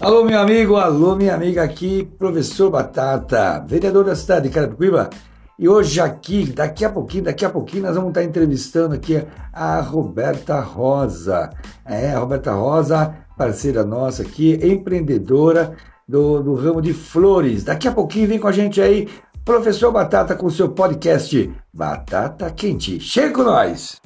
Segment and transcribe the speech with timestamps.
[0.00, 5.10] Alô, meu amigo, alô, minha amiga aqui, professor Batata, vereador da cidade de Carapicuíba.
[5.58, 9.20] E hoje aqui, daqui a pouquinho, daqui a pouquinho, nós vamos estar entrevistando aqui
[9.52, 11.50] a Roberta Rosa.
[11.84, 15.74] É, a Roberta Rosa, parceira nossa aqui, empreendedora
[16.06, 17.64] do, do ramo de flores.
[17.64, 19.08] Daqui a pouquinho vem com a gente aí,
[19.44, 23.00] professor Batata, com o seu podcast Batata Quente.
[23.00, 24.00] Chega com nós!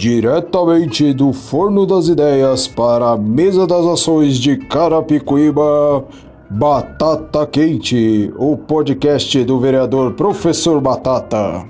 [0.00, 6.06] Diretamente do Forno das Ideias para a Mesa das Ações de Carapicuíba,
[6.48, 11.68] Batata Quente, o podcast do vereador Professor Batata.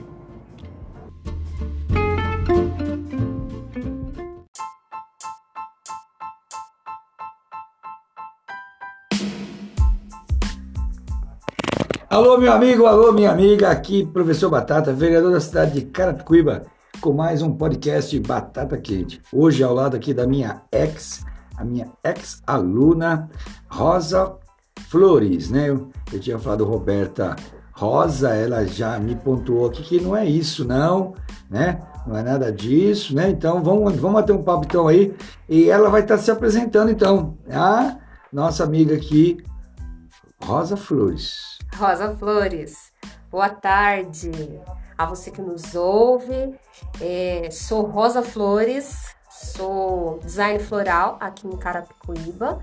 [12.08, 16.62] Alô, meu amigo, alô, minha amiga, aqui, professor Batata, vereador da cidade de Carapicuíba
[17.00, 19.22] com mais um podcast Batata Quente.
[19.32, 21.24] Hoje ao lado aqui da minha ex,
[21.56, 23.30] a minha ex-aluna
[23.70, 24.36] Rosa
[24.90, 25.70] Flores, né?
[25.70, 27.34] Eu, eu tinha falado Roberta
[27.72, 31.14] Rosa, ela já me pontuou aqui que não é isso, não,
[31.48, 31.80] né?
[32.06, 33.30] Não é nada disso, né?
[33.30, 35.14] Então vamos, vamos bater um papo então aí.
[35.48, 37.38] E ela vai estar se apresentando então.
[37.50, 37.96] A
[38.30, 39.38] nossa amiga aqui,
[40.42, 41.58] Rosa Flores.
[41.74, 42.92] Rosa Flores,
[43.30, 44.30] boa tarde
[45.00, 46.54] a você que nos ouve.
[47.00, 52.62] É, sou Rosa Flores, sou design floral aqui em Carapicuíba.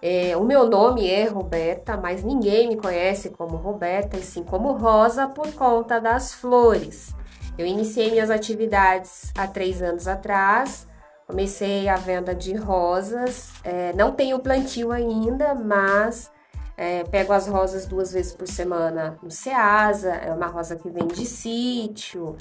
[0.00, 4.72] É, o meu nome é Roberta, mas ninguém me conhece como Roberta, e sim como
[4.72, 7.14] Rosa por conta das flores.
[7.58, 10.86] Eu iniciei minhas atividades há três anos atrás.
[11.26, 13.52] Comecei a venda de rosas.
[13.64, 16.30] É, não tenho plantio ainda, mas
[16.76, 21.06] é, pego as rosas duas vezes por semana no Ceasa, é uma rosa que vem
[21.06, 22.36] de sítio.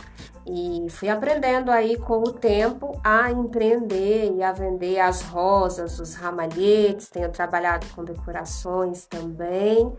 [0.45, 6.15] E fui aprendendo aí com o tempo a empreender e a vender as rosas, os
[6.15, 7.09] ramalhetes.
[7.09, 9.91] Tenho trabalhado com decorações também.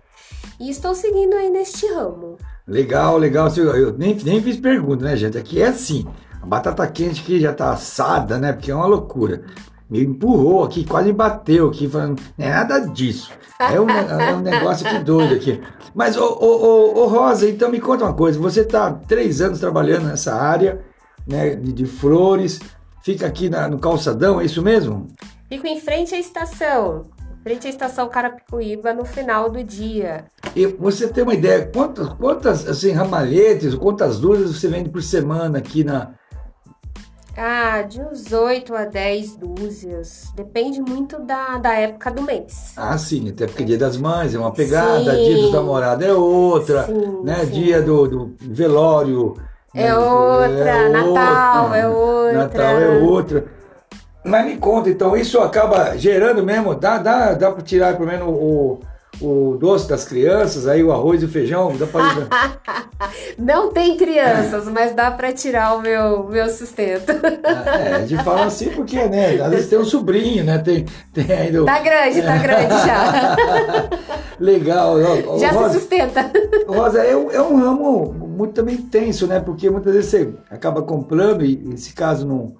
[0.60, 2.36] E estou seguindo aí neste ramo.
[2.66, 3.48] Legal, legal.
[3.56, 5.38] Eu nem, nem fiz pergunta, né, gente?
[5.38, 6.06] Aqui é assim.
[6.42, 8.52] A batata quente que já tá assada, né?
[8.52, 9.44] Porque é uma loucura
[9.88, 13.30] me empurrou aqui, quase bateu aqui, falando, não é nada disso.
[13.58, 15.60] É um, é um negócio aqui doido aqui.
[15.94, 18.38] Mas, ô, ô, ô, Rosa, então me conta uma coisa.
[18.38, 20.84] Você está três anos trabalhando nessa área
[21.26, 22.60] né, de, de flores,
[23.02, 25.06] fica aqui na, no calçadão, é isso mesmo?
[25.48, 27.06] Fico em frente à estação,
[27.42, 30.26] frente à estação Carapicuíba no final do dia.
[30.54, 35.58] E você tem uma ideia, quantas, quantas assim, ramalhetes, quantas dúzias você vende por semana
[35.58, 36.12] aqui na,
[37.36, 40.32] ah, de uns 8 a 10 dúzias.
[40.34, 42.72] Depende muito da, da época do mês.
[42.76, 43.28] Ah, sim.
[43.28, 45.24] Até porque dia das mães é uma pegada, sim.
[45.24, 47.44] dia dos namorados é outra, sim, né?
[47.44, 47.50] Sim.
[47.50, 49.36] Dia do, do velório.
[49.74, 49.96] É, né?
[49.96, 52.32] outra, é Natal outra, é outra.
[52.32, 53.44] Natal é outra.
[54.24, 58.26] Mas me conta, então, isso acaba gerando mesmo, dá, dá, dá para tirar pelo menos
[58.28, 58.80] o
[59.20, 62.02] o doce das crianças, aí o arroz e o feijão, dá pra
[63.38, 67.12] Não tem crianças, mas dá para tirar o meu, meu sustento.
[67.44, 70.84] Ah, é, a gente fala assim porque, né, às vezes tem um sobrinho, né, tem,
[71.12, 71.64] tem ainda...
[71.64, 73.86] Tá grande, tá grande já.
[74.38, 75.00] Legal.
[75.38, 76.30] Já Rosa, se sustenta.
[76.66, 81.44] Rosa, é, é um ramo muito também tenso, né, porque muitas vezes você acaba comprando
[81.44, 82.54] e, nesse caso, não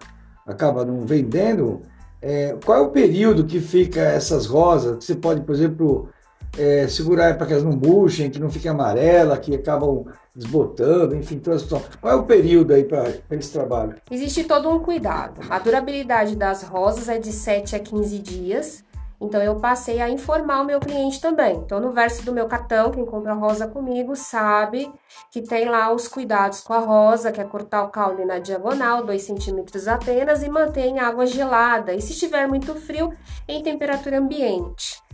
[0.47, 1.83] acaba não vendendo,
[2.23, 5.05] é, qual é o período que fica essas rosas?
[5.05, 6.09] Você pode, por exemplo,
[6.59, 11.37] é, segurar para que elas não murchem, que não fiquem amarela, que acabam desbotando, enfim,
[11.37, 11.83] situação.
[12.01, 13.97] Qual é o período aí para esse trabalho?
[14.11, 15.41] Existe todo um cuidado.
[15.49, 18.85] A durabilidade das rosas é de 7 a 15 dias.
[19.19, 21.57] Então eu passei a informar o meu cliente também.
[21.57, 24.93] Então no verso do meu cartão, quem compra rosa comigo sabe
[25.33, 29.05] que tem lá os cuidados com a rosa, que é cortar o caule na diagonal,
[29.05, 31.95] 2 centímetros apenas, e manter em água gelada.
[31.95, 33.11] E se estiver muito frio,
[33.49, 35.06] em temperatura ambiente.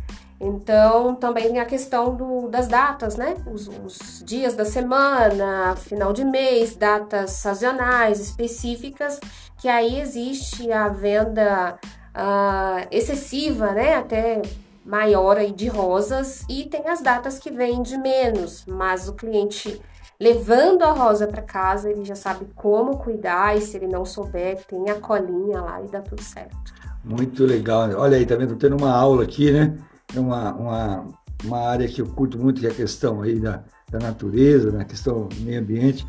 [0.44, 3.36] Então, também a questão do, das datas, né?
[3.46, 9.20] Os, os, dias da semana, final de mês, datas sazonais específicas,
[9.56, 11.78] que aí existe a venda
[12.12, 13.94] uh, excessiva, né?
[13.94, 14.42] Até
[14.84, 19.80] maior aí de rosas, e tem as datas que vende menos, mas o cliente
[20.18, 24.58] levando a rosa para casa, ele já sabe como cuidar, e se ele não souber,
[24.66, 26.74] tem a colinha lá e dá tudo certo.
[27.04, 27.90] Muito legal.
[27.96, 28.56] Olha aí, tá vendo?
[28.56, 29.76] Tendo uma aula aqui, né?
[30.14, 31.06] É uma, uma,
[31.44, 34.78] uma área que eu curto muito, que é a questão aí da, da natureza, na
[34.78, 36.06] né, questão do meio ambiente.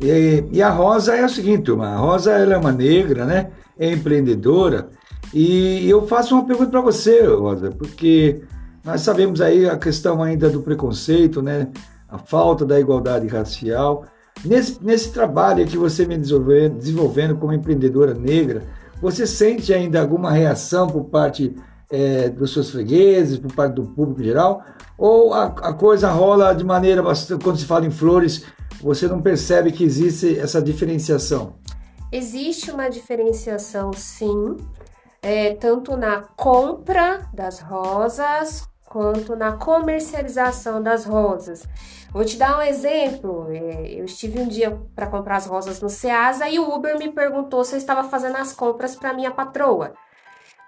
[0.00, 3.50] E, e, a Rosa é o seguinte, a Rosa ela é uma negra, né?
[3.78, 4.90] É empreendedora.
[5.32, 8.42] E eu faço uma pergunta para você, Rosa, porque
[8.84, 11.68] nós sabemos aí a questão ainda do preconceito, né?
[12.12, 14.04] a falta da igualdade racial.
[14.44, 18.62] Nesse, nesse trabalho que você vem desenvolvendo, desenvolvendo como empreendedora negra,
[19.00, 21.54] você sente ainda alguma reação por parte
[21.92, 24.64] é, dos seus fregueses, por parte do público em geral?
[24.96, 28.44] Ou a, a coisa rola de maneira bastante, quando se fala em flores,
[28.80, 31.56] você não percebe que existe essa diferenciação?
[32.10, 34.56] Existe uma diferenciação, sim,
[35.22, 41.66] é, tanto na compra das rosas quanto na comercialização das rosas.
[42.12, 43.46] Vou te dar um exemplo.
[43.50, 47.10] É, eu estive um dia para comprar as rosas no Ceasa e o Uber me
[47.10, 49.94] perguntou se eu estava fazendo as compras para minha patroa.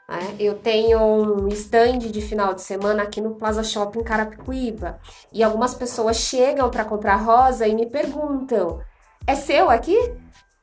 [0.08, 5.00] É, eu tenho um stand de final de semana aqui no Plaza Shopping Carapicuíba
[5.32, 8.80] e algumas pessoas chegam para comprar rosa e me perguntam:
[9.26, 9.96] é seu aqui?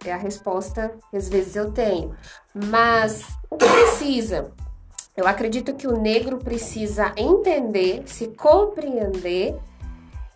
[0.05, 2.15] É a resposta que às vezes eu tenho.
[2.53, 4.51] Mas o que precisa?
[5.17, 9.59] Eu acredito que o negro precisa entender, se compreender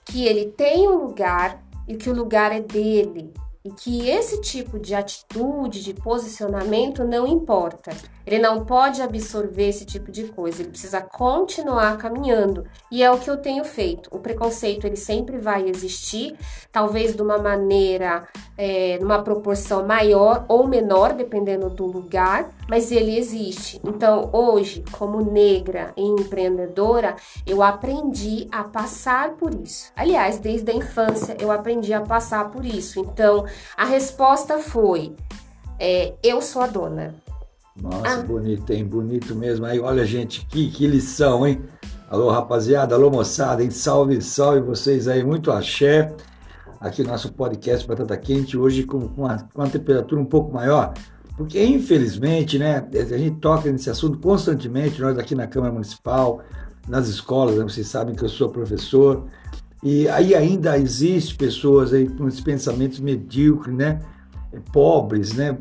[0.04, 4.80] que ele tem um lugar e que o lugar é dele, e que esse tipo
[4.80, 7.92] de atitude, de posicionamento não importa.
[8.25, 12.66] Ele não pode absorver esse tipo de coisa, ele precisa continuar caminhando.
[12.92, 14.10] E é o que eu tenho feito.
[14.12, 16.36] O preconceito ele sempre vai existir,
[16.72, 18.27] talvez de uma maneira,
[18.57, 23.80] é, numa proporção maior ou menor, dependendo do lugar, mas ele existe.
[23.83, 29.92] Então, hoje, como negra e empreendedora, eu aprendi a passar por isso.
[29.95, 33.00] Aliás, desde a infância eu aprendi a passar por isso.
[33.00, 33.45] Então,
[33.77, 35.16] a resposta foi:
[35.80, 37.25] é, eu sou a dona.
[37.81, 38.24] Nossa, ah.
[38.24, 38.86] bonito, hein?
[38.86, 39.66] Bonito mesmo.
[39.66, 41.62] Aí, olha, gente, que, que lição, hein?
[42.10, 43.69] Alô, rapaziada, alô, moçada, hein?
[43.69, 46.16] Salve, salve vocês aí, muito axé.
[46.80, 50.54] Aqui no nosso podcast Batata Quente, hoje com, com, uma, com uma temperatura um pouco
[50.54, 50.94] maior,
[51.36, 56.42] porque infelizmente, né, a gente toca nesse assunto constantemente, nós aqui na Câmara Municipal,
[56.88, 59.25] nas escolas, né, vocês sabem que eu sou professor,
[59.81, 64.00] e aí ainda existe pessoas aí com esses pensamentos medíocres, né?
[64.72, 65.57] Pobres, né?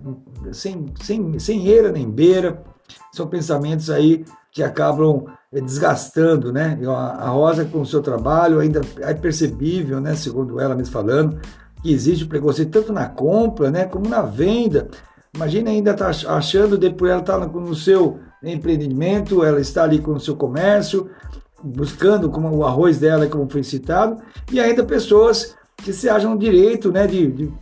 [0.53, 2.63] Sem, sem, sem eira nem beira.
[3.13, 6.79] São pensamentos aí que acabam eh, desgastando, né?
[6.87, 10.15] A Rosa com o seu trabalho ainda é percebível, né?
[10.15, 11.41] Segundo ela mesma falando,
[11.83, 13.85] que existe preconceito tanto na compra, né?
[13.85, 14.89] Como na venda.
[15.35, 20.21] Imagina ainda tá achando, depois ela está no seu empreendimento, ela está ali com o
[20.21, 21.11] seu comércio,
[21.63, 26.93] buscando como o arroz dela, como foi citado, e ainda pessoas que se acham direito
[26.93, 27.53] né, de, de,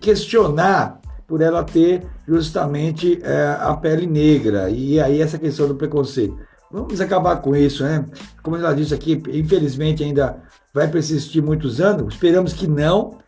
[0.00, 4.70] questionar por ela ter justamente é, a pele negra.
[4.70, 6.36] E aí essa questão do preconceito.
[6.70, 8.04] Vamos acabar com isso, né?
[8.42, 10.42] Como ela disse aqui, infelizmente ainda
[10.72, 12.14] vai persistir muitos anos.
[12.14, 13.18] Esperamos que não.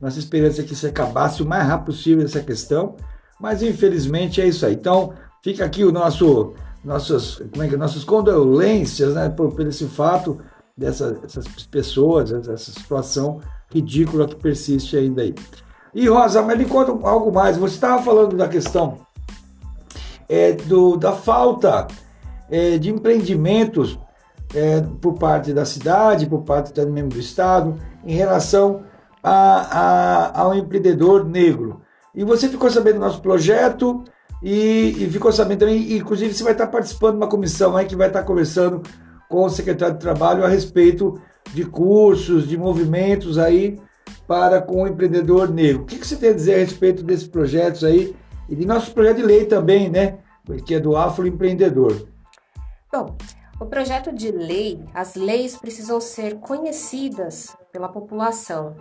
[0.00, 2.96] Nossa esperança é que isso acabasse o mais rápido possível essa questão.
[3.40, 4.74] Mas infelizmente é isso aí.
[4.74, 5.12] Então,
[5.42, 6.54] fica aqui o nosso
[6.84, 10.40] nossas, como é que, nossas condolências né, por, por esse fato
[10.76, 15.34] dessas pessoas, essa situação ridícula que persiste ainda aí.
[15.94, 17.56] E Rosa, mas me conta algo mais.
[17.56, 18.98] Você estava falando da questão
[20.28, 21.86] é, do, da falta
[22.50, 23.98] é, de empreendimentos
[24.54, 28.82] é, por parte da cidade, por parte também mesmo do Estado, em relação
[29.22, 31.82] a, a, ao empreendedor negro.
[32.14, 34.04] E você ficou sabendo do nosso projeto
[34.42, 37.96] e, e, ficou sabendo também, inclusive, você vai estar participando de uma comissão aí que
[37.96, 38.82] vai estar conversando
[39.28, 41.20] com o secretário de Trabalho a respeito
[41.54, 43.78] de cursos, de movimentos aí
[44.32, 45.82] para com o empreendedor negro.
[45.82, 48.16] O que, que você tem a dizer a respeito desses projetos aí
[48.48, 50.20] e de nosso projeto de lei também, né?
[50.64, 52.08] Que é do Afroempreendedor.
[52.90, 53.14] Bom,
[53.60, 58.74] o projeto de lei, as leis precisam ser conhecidas pela população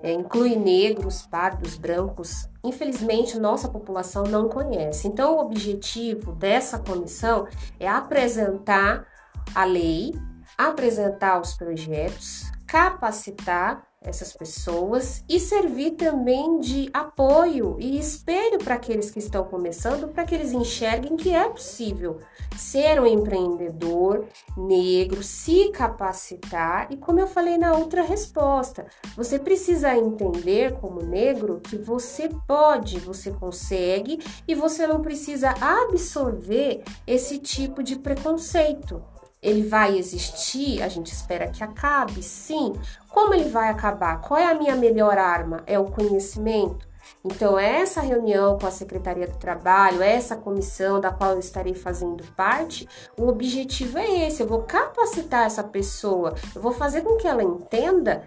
[0.00, 2.48] é, inclui negros, pardos, brancos.
[2.62, 5.08] Infelizmente, nossa população não conhece.
[5.08, 7.48] Então, o objetivo dessa comissão
[7.80, 9.06] é apresentar
[9.54, 10.12] a lei,
[10.56, 19.10] apresentar os projetos, capacitar essas pessoas e servir também de apoio e espelho para aqueles
[19.10, 22.18] que estão começando, para que eles enxerguem que é possível
[22.56, 29.96] ser um empreendedor negro, se capacitar e, como eu falei na outra resposta, você precisa
[29.96, 37.82] entender como negro que você pode, você consegue e você não precisa absorver esse tipo
[37.82, 39.02] de preconceito
[39.44, 42.72] ele vai existir, a gente espera que acabe, sim.
[43.14, 44.20] Como ele vai acabar?
[44.20, 45.62] Qual é a minha melhor arma?
[45.68, 46.84] É o conhecimento.
[47.24, 52.24] Então, essa reunião com a Secretaria do Trabalho, essa comissão da qual eu estarei fazendo
[52.32, 57.28] parte, o objetivo é esse: eu vou capacitar essa pessoa, eu vou fazer com que
[57.28, 58.24] ela entenda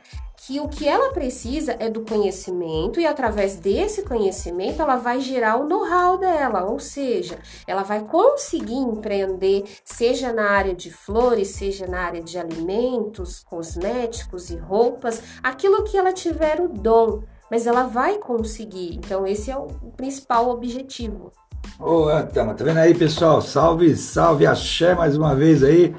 [0.47, 5.57] que o que ela precisa é do conhecimento e através desse conhecimento ela vai gerar
[5.57, 7.37] o know-how dela, ou seja,
[7.67, 14.49] ela vai conseguir empreender, seja na área de flores, seja na área de alimentos, cosméticos
[14.49, 18.95] e roupas, aquilo que ela tiver o dom, mas ela vai conseguir.
[18.95, 21.33] Então esse é o principal objetivo.
[21.77, 23.41] Ô, oh, tá vendo aí, pessoal?
[23.41, 25.93] Salve, salve, axé mais uma vez aí.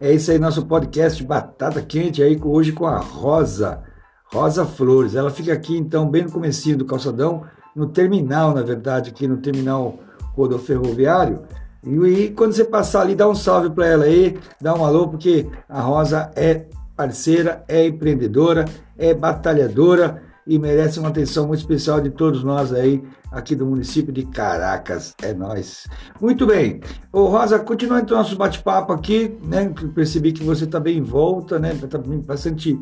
[0.00, 3.91] É isso aí, nosso podcast Batata Quente aí, hoje com a Rosa.
[4.32, 5.14] Rosa Flores.
[5.14, 7.44] Ela fica aqui, então, bem no comecinho do calçadão,
[7.76, 9.98] no terminal, na verdade, aqui no terminal
[10.34, 11.42] rodoferroviário.
[11.84, 15.08] E, e quando você passar ali, dá um salve para ela aí, dá um alô,
[15.08, 18.64] porque a Rosa é parceira, é empreendedora,
[18.96, 24.12] é batalhadora e merece uma atenção muito especial de todos nós aí, aqui do município
[24.12, 25.14] de Caracas.
[25.22, 25.86] É nós.
[26.20, 26.80] Muito bem.
[27.12, 29.72] Ô, Rosa, continuando o nosso bate-papo aqui, né?
[29.94, 31.72] Percebi que você está bem em volta, né?
[31.72, 32.78] Está bastante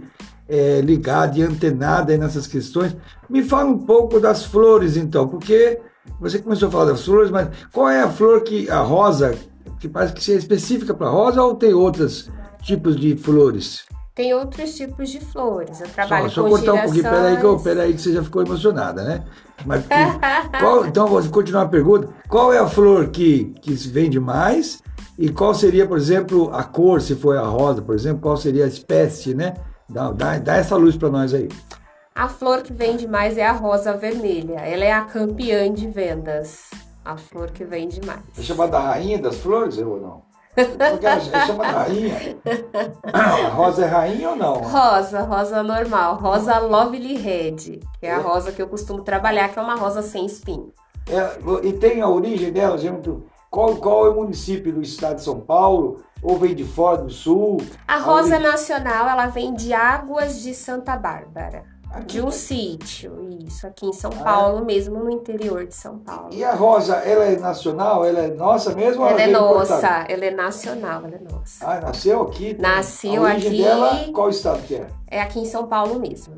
[0.50, 2.96] é, ligada e antenada nessas questões.
[3.28, 5.80] Me fala um pouco das flores, então, porque
[6.18, 9.34] você começou a falar das flores, mas qual é a flor que a rosa,
[9.78, 12.28] que parece que é específica para rosa ou tem outros
[12.62, 13.84] tipos de flores?
[14.12, 15.80] Tem outros tipos de flores.
[15.80, 18.22] Eu trabalho só, só com cortar um pouquinho, peraí que, eu, peraí que você já
[18.24, 19.24] ficou emocionada, né?
[19.64, 19.84] Mas,
[20.58, 22.08] qual, então, vou continuar a pergunta.
[22.28, 24.82] Qual é a flor que, que se vende mais?
[25.16, 28.64] E qual seria, por exemplo, a cor, se for a rosa, por exemplo, qual seria
[28.64, 29.54] a espécie, né?
[29.90, 31.48] Dá, dá, dá essa luz para nós aí.
[32.14, 34.60] A flor que vende mais é a rosa vermelha.
[34.60, 36.70] Ela é a campeã de vendas.
[37.04, 38.20] A flor que vende mais.
[38.38, 40.22] É chamada rainha das flores ou não?
[40.56, 42.16] É chamada rainha.
[43.12, 44.54] A rosa é rainha ou não?
[44.54, 46.16] Rosa, rosa normal.
[46.16, 48.20] Rosa Lovely Red, que é a é.
[48.20, 50.72] rosa que eu costumo trabalhar, que é uma rosa sem espinho.
[51.08, 53.10] É, e tem a origem dela, gente?
[53.50, 56.02] Qual, qual é o município do estado de São Paulo?
[56.22, 57.58] Ou vem de fora do sul?
[57.88, 61.64] A rosa nacional, ela vem de Águas de Santa Bárbara.
[61.90, 65.98] Aqui, de um sítio, isso, aqui em São ah, Paulo, mesmo no interior de São
[65.98, 66.28] Paulo.
[66.30, 68.04] E a rosa, ela é nacional?
[68.04, 69.02] Ela é nossa mesmo?
[69.02, 70.12] Ela, ela é nossa, importada?
[70.12, 71.66] ela é nacional, ela é nossa.
[71.66, 72.56] Ah, nasceu aqui?
[72.60, 73.62] Nasceu a aqui.
[73.62, 74.86] Dela, qual estado que é?
[75.08, 76.34] É aqui em São Paulo mesmo.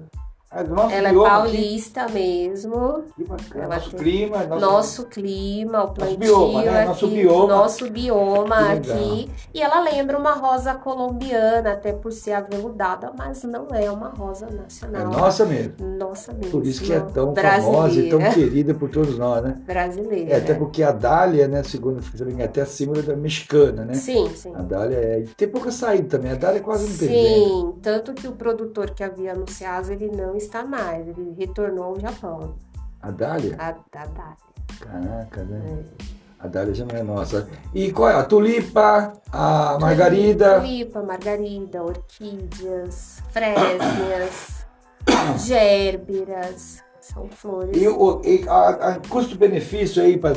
[0.54, 2.12] É do nosso ela é paulista aqui.
[2.14, 3.04] mesmo.
[3.16, 3.68] Que bacana.
[3.68, 4.44] Nosso clima.
[4.44, 4.60] Nosso...
[4.60, 5.06] nosso...
[5.06, 6.84] clima, o plantio nosso bioma, né?
[6.84, 7.14] nosso aqui.
[7.14, 7.46] Bioma.
[7.46, 9.30] Nosso bioma aqui.
[9.54, 14.46] E ela lembra uma rosa colombiana, até por ser aveludada, mas não é uma rosa
[14.50, 15.02] nacional.
[15.02, 15.72] É nossa mesmo.
[15.98, 16.50] Nossa mesmo.
[16.50, 19.56] Por isso que é tão famosa e tão querida por todos nós, né?
[19.64, 20.32] Brasileira.
[20.32, 22.00] É, até porque a Dália, né, segundo
[22.38, 23.94] é até acima da mexicana, né?
[23.94, 24.52] Sim, sim.
[24.54, 25.24] A Dália é...
[25.36, 26.32] Tem pouca saída também.
[26.32, 30.36] A Dália quase não tem Sim, tanto que o produtor que havia anunciado, ele não
[30.44, 32.56] está mais, ele retornou ao Japão.
[33.00, 33.56] A Dália?
[33.58, 34.36] A, a Dália.
[34.80, 35.84] Caraca, né?
[36.08, 36.22] É.
[36.38, 37.48] A Dália já não é nossa.
[37.72, 38.14] E qual é?
[38.14, 40.60] A tulipa, a margarida?
[40.60, 44.66] Tulipa, margarida, orquídeas, frésias,
[45.46, 46.82] gérberas.
[47.00, 47.76] São flores.
[47.76, 50.32] E, o, e a, a custo-benefício aí, para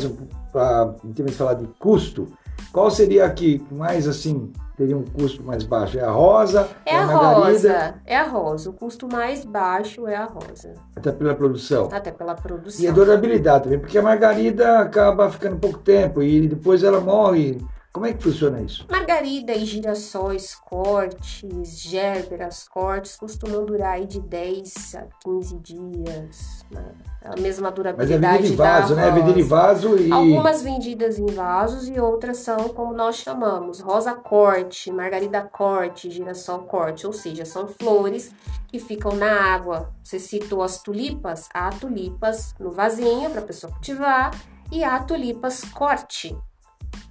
[1.04, 2.28] em termos de falar de custo,
[2.72, 5.98] qual seria aqui mais assim teria um custo mais baixo?
[5.98, 6.70] É a rosa?
[6.86, 7.96] É, é a, a rosa.
[8.06, 8.70] É a rosa.
[8.70, 10.74] O custo mais baixo é a rosa.
[10.96, 11.90] Até pela produção.
[11.92, 12.84] Até pela produção.
[12.84, 17.58] E a durabilidade também, porque a margarida acaba ficando pouco tempo e depois ela morre.
[17.96, 18.86] Como é que funciona isso?
[18.92, 26.66] Margarida e girassóis, cortes, gérberas, cortes costumam durar aí de 10 a 15 dias.
[26.70, 26.84] Né?
[27.24, 28.20] A mesma durabilidade.
[28.20, 29.08] Mas é vendida em vaso, né?
[29.08, 30.12] É vendida em vaso e.
[30.12, 36.64] Algumas vendidas em vasos e outras são como nós chamamos: rosa corte, margarida corte, girassol
[36.64, 37.08] corte.
[37.08, 38.36] Ou seja, são flores
[38.68, 39.94] que ficam na água.
[40.04, 41.48] Você citou as tulipas?
[41.54, 44.32] Há tulipas no vasinho para a pessoa cultivar
[44.70, 46.38] e há tulipas corte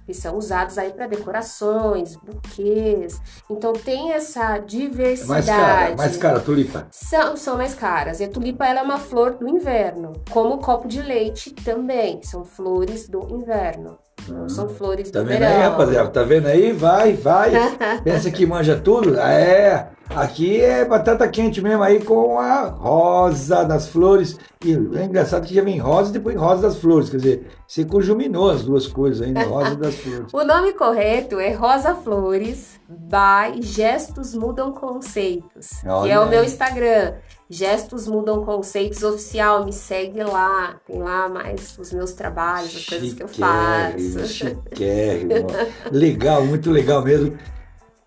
[0.05, 3.19] que são usados aí para decorações, buquês.
[3.49, 5.27] Então tem essa diversidade.
[5.27, 6.87] Mais cara, mais cara, tulipa.
[6.91, 8.19] São, são mais caras.
[8.19, 12.21] E a tulipa ela é uma flor do inverno, como o copo de leite também.
[12.23, 13.97] São flores do inverno.
[14.27, 15.55] Não são flores tá do vendo verão.
[15.55, 16.09] Aí, rapaziada?
[16.09, 16.71] Tá vendo aí?
[16.71, 17.51] Vai, vai.
[18.03, 19.17] Pensa que manja tudo?
[19.19, 19.89] É.
[20.09, 24.37] Aqui é batata quente mesmo aí com a rosa das flores.
[24.63, 27.09] E é engraçado que já vem rosa e depois rosa das flores.
[27.09, 29.45] Quer dizer, você conjuminou as duas coisas ainda, né?
[29.45, 30.27] rosa das flores.
[30.33, 36.43] o nome correto é Rosa Flores by Gestos Mudam Conceitos, Olha que é o meu
[36.43, 37.13] Instagram.
[37.49, 40.79] Gestos Mudam Conceitos Oficial, me segue lá.
[40.87, 44.27] Tem lá mais os meus trabalhos, as coisas que eu faço.
[44.27, 45.47] Chiquérrimo.
[45.91, 47.37] legal, muito legal mesmo.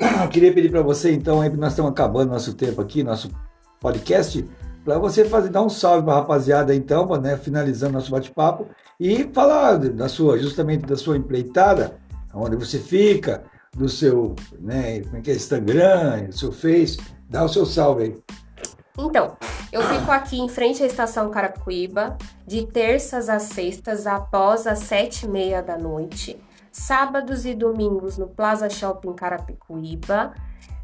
[0.01, 3.31] Eu queria pedir para você, então, aí, nós estamos acabando nosso tempo aqui, nosso
[3.81, 4.45] podcast,
[4.85, 8.67] para você fazer, dar um salve para a rapaziada, então, né, finalizando nosso bate-papo,
[8.99, 11.97] e falar da sua, justamente da sua empreitada,
[12.33, 13.43] onde você fica,
[13.77, 18.03] do seu, né, como é que é, Instagram, do seu Face, dá o seu salve
[18.05, 18.17] aí.
[18.99, 19.37] Então,
[19.71, 25.25] eu fico aqui em frente à estação Carapicuíba, de terças a sextas, após as sete
[25.25, 26.37] e meia da noite.
[26.73, 30.35] Sábados e domingos no Plaza Shopping Carapicuíba.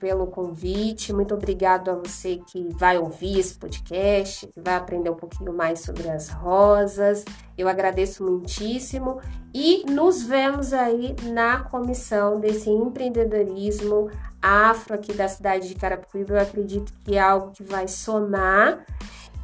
[0.00, 1.12] pelo convite.
[1.12, 5.80] Muito obrigado a você que vai ouvir esse podcast, que vai aprender um pouquinho mais
[5.80, 7.24] sobre as rosas.
[7.56, 9.20] Eu agradeço muitíssimo
[9.54, 16.34] e nos vemos aí na comissão desse empreendedorismo afro aqui da cidade de Carapicuíba.
[16.34, 18.84] Eu acredito que é algo que vai somar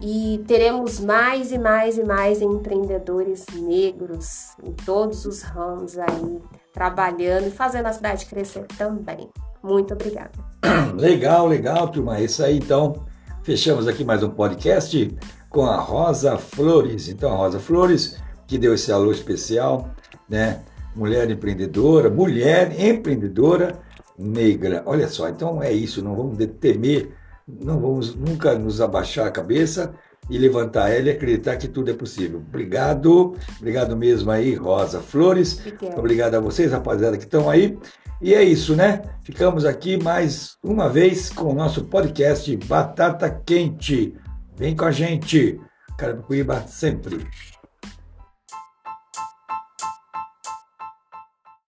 [0.00, 7.48] e teremos mais e mais e mais empreendedores negros em todos os ramos aí trabalhando
[7.48, 9.30] e fazendo a cidade crescer também.
[9.66, 10.30] Muito obrigada.
[10.96, 12.20] Legal, legal, turma.
[12.20, 13.04] Isso aí, então,
[13.42, 15.18] fechamos aqui mais um podcast
[15.50, 17.08] com a Rosa Flores.
[17.08, 19.90] Então, a Rosa Flores, que deu esse alô especial,
[20.28, 20.62] né?
[20.94, 23.80] Mulher empreendedora, mulher empreendedora
[24.16, 24.84] negra.
[24.86, 27.12] Olha só, então é isso, não vamos temer,
[27.46, 29.92] não vamos nunca nos abaixar a cabeça
[30.28, 32.42] e levantar ela e acreditar que tudo é possível.
[32.48, 35.58] Obrigado, obrigado mesmo aí, Rosa Flores.
[35.58, 37.78] Obrigado, obrigado a vocês, rapaziada, que estão aí.
[38.20, 39.02] E é isso, né?
[39.22, 44.14] Ficamos aqui mais uma vez com o nosso podcast Batata Quente.
[44.56, 45.60] Vem com a gente,
[45.98, 47.26] Carapicuíba sempre.